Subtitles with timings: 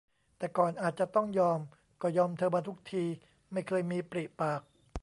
[0.37, 1.59] แต่ก่อนอาจจะต้องยอม
[2.01, 3.03] ก็ยอมเธอมาทุกที
[3.51, 4.61] ไม่เคยมีปริปาก